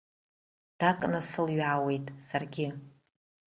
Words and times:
Дак 0.79 0.99
насылҩаауеит 1.11 2.05
саргьы. 2.27 2.67